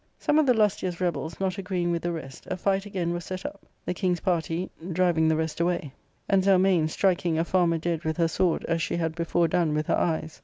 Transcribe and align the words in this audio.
Soifie 0.19 0.39
of 0.39 0.45
the 0.47 0.55
lustiest 0.55 0.99
rebels 0.99 1.39
not 1.39 1.59
agreeing 1.59 1.91
with 1.91 2.01
the 2.01 2.11
rest, 2.11 2.47
a 2.49 2.57
fight 2.57 2.87
again 2.87 3.13
was 3.13 3.23
set 3.23 3.45
up, 3.45 3.67
the 3.85 3.93
king^s 3.93 4.19
party 4.19 4.67
driving 4.93 5.27
the 5.27 5.35
rest 5.35 5.59
away, 5.59 5.93
and 6.27 6.41
Zelmane 6.43 6.87
striking 6.89 7.37
a 7.37 7.45
farmer 7.45 7.77
dead 7.77 8.03
with 8.03 8.17
her 8.17 8.27
sword 8.27 8.65
as 8.65 8.81
she 8.81 8.95
had 8.97 9.13
before 9.13 9.47
done 9.47 9.75
with 9.75 9.85
her 9.85 9.95
eyes. 9.95 10.39